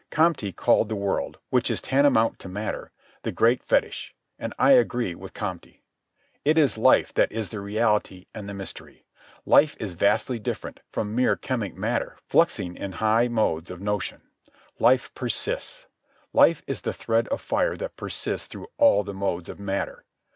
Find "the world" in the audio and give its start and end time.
0.89-1.37